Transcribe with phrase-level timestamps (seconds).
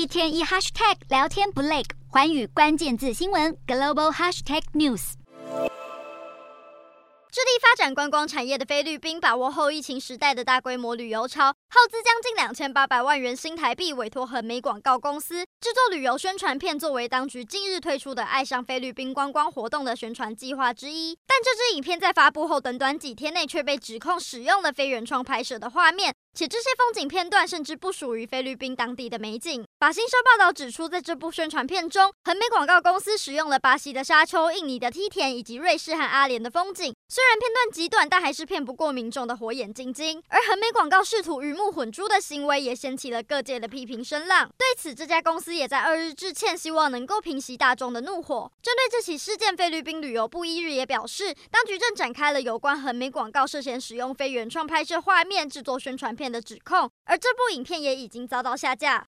[0.00, 5.12] 一天一 hashtag 聊天不累，寰宇关键字新闻 global hashtag news。
[7.30, 21.16] 致力发展观光产业的菲律宾，把握后疫情时代的大规模旅游潮，耗资将近两千八百万元新台币，委托恒美广告公司制作旅游宣传片，作为当局近日推出的“爱上菲律宾”观光活动的宣传计划之一。
[21.26, 26.14] 但这支影片在发布后短短几天内，却被指控使用了非原创拍摄的画面。
[26.34, 29.64] 且这些风景片段甚至不属于菲律宾当地的美景。
[29.78, 36.94] 法新社报道指出，在这部宣传片中，恒美广告公司使用了巴西的沙丘、印尼的梯田以及瑞士和阿联的风景。
[37.08, 40.22] 虽然片段极短，但还是骗不过民众的火眼金睛。
[40.28, 44.48] 而恒美广告试图鱼目混珠的行为，也掀起了各界的批评声浪。
[44.56, 48.52] 对此，这家公司也在二日致歉，希望能够平息大众的怒火。
[48.62, 58.98] 针对这起事件，菲律宾旅游部一日也表示，当局正展开了有关恒美广告涉嫌使用非原创拍摄画面制作宣传片的指控，而这部影片也已经遭到下架。